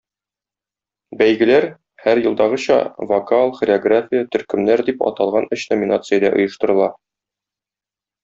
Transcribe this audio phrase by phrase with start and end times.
[1.17, 1.67] Бәйгеләр,
[2.05, 2.77] һәр елдагыча,
[3.11, 6.89] "Вокал", "Хореография", "Төркемнәр" дип аталган өч номинациядә оештырыла.